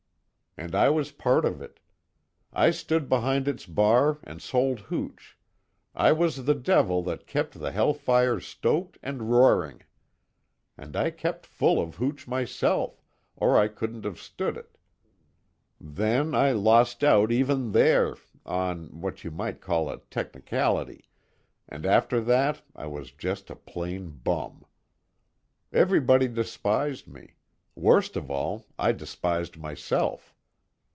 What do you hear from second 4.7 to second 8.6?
hooch I was the devil that kept the hell fires